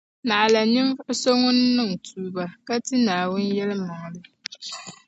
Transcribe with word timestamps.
Naɣila 0.27 0.61
ninvuɣu 0.73 1.13
so 1.21 1.29
ŋun 1.41 1.57
niŋ 1.75 1.89
tuuba, 2.05 2.43
ka 2.65 2.73
ti 2.85 2.95
Naawuni 3.05 3.55
yεlimaŋli. 3.57 4.19